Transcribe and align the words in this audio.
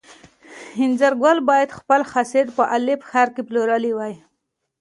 انځرګل 0.83 1.37
باید 1.49 1.69
خپل 1.79 2.01
حاصل 2.11 2.47
په 2.57 2.63
الف 2.75 2.99
ښار 3.09 3.27
کې 3.35 3.41
پلورلی 3.47 3.91
وای. 3.95 4.15